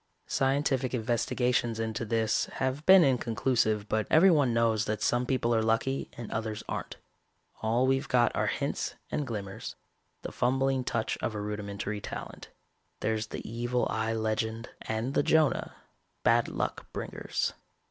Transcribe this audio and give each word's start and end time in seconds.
Scientific 0.25 0.95
investigations 0.95 1.79
into 1.79 2.05
this 2.05 2.45
have 2.53 2.83
been 2.87 3.03
inconclusive, 3.03 3.87
but 3.87 4.07
everyone 4.09 4.51
knows 4.51 4.85
that 4.85 5.03
some 5.03 5.27
people 5.27 5.53
are 5.53 5.61
lucky 5.61 6.09
and 6.17 6.31
others 6.31 6.63
aren't. 6.67 6.95
All 7.61 7.85
we've 7.85 8.07
got 8.07 8.35
are 8.35 8.47
hints 8.47 8.95
and 9.11 9.27
glimmers, 9.27 9.75
the 10.23 10.31
fumbling 10.31 10.83
touch 10.83 11.19
of 11.21 11.35
a 11.35 11.39
rudimentary 11.39 12.01
talent. 12.01 12.49
There's 13.01 13.27
the 13.27 13.47
evil 13.47 13.85
eye 13.91 14.13
legend 14.13 14.69
and 14.81 15.13
the 15.13 15.21
Jonah, 15.21 15.75
bad 16.23 16.47
luck 16.47 16.87
bringers. 16.91 17.53